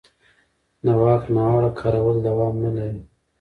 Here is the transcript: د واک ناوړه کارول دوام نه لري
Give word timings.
د 0.85 0.87
واک 1.01 1.23
ناوړه 1.35 1.71
کارول 1.79 2.15
دوام 2.27 2.55
نه 2.63 2.69
لري 2.77 3.01